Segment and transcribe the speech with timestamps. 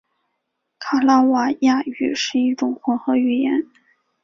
[0.79, 3.67] 卡拉瓦亚语是一种混合语言。